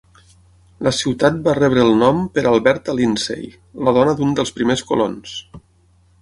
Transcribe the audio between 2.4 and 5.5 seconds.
Alberta Lindsey, la dona d'un dels primers colons.